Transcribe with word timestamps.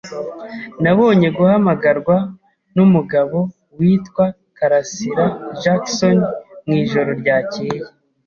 Nabonye 0.83 1.27
guhamagarwa 1.37 2.15
numugabo 2.75 3.37
witwa 3.77 4.25
KarasiraJackson 4.57 6.17
mwijoro 6.65 7.09
ryakeye. 7.21 7.79